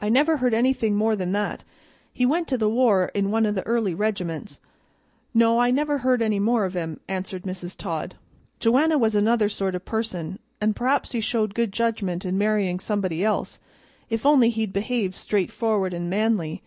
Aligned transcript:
"I 0.00 0.08
never 0.08 0.38
heard 0.38 0.52
anything 0.54 0.96
more 0.96 1.14
than 1.14 1.30
that; 1.30 1.62
he 2.12 2.26
went 2.26 2.48
to 2.48 2.58
the 2.58 2.68
war 2.68 3.12
in 3.14 3.30
one 3.30 3.46
o' 3.46 3.52
the 3.52 3.64
early 3.64 3.94
regiments. 3.94 4.58
No, 5.32 5.60
I 5.60 5.70
never 5.70 5.98
heard 5.98 6.20
any 6.20 6.40
more 6.40 6.64
of 6.64 6.74
him," 6.74 6.98
answered 7.06 7.44
Mrs. 7.44 7.76
Todd. 7.76 8.16
"Joanna 8.58 8.98
was 8.98 9.14
another 9.14 9.48
sort 9.48 9.76
of 9.76 9.84
person, 9.84 10.40
and 10.60 10.74
perhaps 10.74 11.12
he 11.12 11.20
showed 11.20 11.54
good 11.54 11.72
judgment 11.72 12.24
in 12.24 12.38
marryin' 12.38 12.80
somebody 12.80 13.22
else, 13.24 13.60
if 14.08 14.26
only 14.26 14.50
he'd 14.50 14.72
behaved 14.72 15.14
straight 15.14 15.52
forward 15.52 15.94
and 15.94 16.10
manly. 16.10 16.64